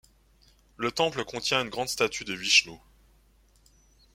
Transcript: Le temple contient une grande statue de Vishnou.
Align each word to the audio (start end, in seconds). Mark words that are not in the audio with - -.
Le 0.77 0.91
temple 0.91 1.23
contient 1.25 1.61
une 1.61 1.69
grande 1.69 1.87
statue 1.87 2.23
de 2.23 2.33
Vishnou. 2.33 2.81